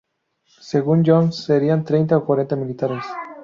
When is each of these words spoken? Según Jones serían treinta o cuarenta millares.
Según 0.61 1.03
Jones 1.05 1.35
serían 1.35 1.83
treinta 1.83 2.17
o 2.17 2.25
cuarenta 2.25 2.55
millares. 2.55 3.05